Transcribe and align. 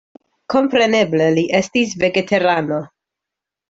Kompreneble, 0.53 1.29
li 1.37 1.45
estis 1.61 1.97
vegetarano. 2.07 2.85